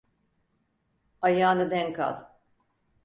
[1.21, 2.27] Ayağını denk al.